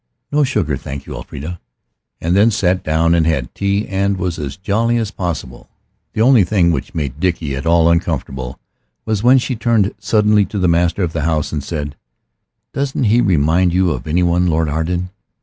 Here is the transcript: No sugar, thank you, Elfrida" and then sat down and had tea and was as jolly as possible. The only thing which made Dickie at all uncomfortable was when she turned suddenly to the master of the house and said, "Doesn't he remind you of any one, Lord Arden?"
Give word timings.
No 0.31 0.43
sugar, 0.43 0.77
thank 0.77 1.05
you, 1.05 1.13
Elfrida" 1.13 1.59
and 2.19 2.35
then 2.35 2.49
sat 2.49 2.83
down 2.83 3.13
and 3.13 3.27
had 3.27 3.53
tea 3.53 3.87
and 3.87 4.17
was 4.17 4.39
as 4.39 4.57
jolly 4.57 4.97
as 4.97 5.11
possible. 5.11 5.69
The 6.13 6.21
only 6.21 6.43
thing 6.43 6.71
which 6.71 6.95
made 6.95 7.19
Dickie 7.19 7.55
at 7.55 7.67
all 7.67 7.87
uncomfortable 7.87 8.59
was 9.05 9.21
when 9.21 9.37
she 9.37 9.55
turned 9.55 9.93
suddenly 9.99 10.43
to 10.45 10.57
the 10.57 10.67
master 10.67 11.03
of 11.03 11.13
the 11.13 11.21
house 11.21 11.51
and 11.51 11.63
said, 11.63 11.95
"Doesn't 12.73 13.03
he 13.03 13.21
remind 13.21 13.75
you 13.75 13.91
of 13.91 14.07
any 14.07 14.23
one, 14.23 14.47
Lord 14.47 14.69
Arden?" 14.69 15.11